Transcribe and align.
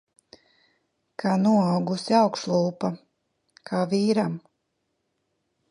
Kā 1.23 1.33
noaugusi 1.41 2.17
augšlūpa. 2.21 2.93
Kā 3.71 3.87
vīram. 3.95 4.41